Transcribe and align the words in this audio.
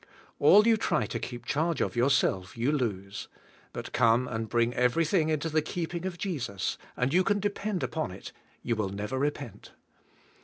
All 0.39 0.65
you 0.67 0.77
try 0.77 1.05
to 1.05 1.19
keep 1.19 1.45
charge 1.45 1.79
of 1.79 1.95
yourself 1.95 2.57
you 2.57 2.71
lose, 2.71 3.27
but 3.71 3.91
come 3.93 4.27
and 4.27 4.49
bring 4.49 4.73
everything 4.73 5.29
into 5.29 5.47
the 5.47 5.61
keeping 5.61 6.07
of 6.07 6.17
Jesus, 6.17 6.79
and 6.97 7.13
you 7.13 7.23
can 7.23 7.39
depend 7.39 7.83
upon 7.83 8.09
it 8.09 8.31
you 8.63 8.75
will 8.75 8.89
never 8.89 9.19
repent. 9.19 9.73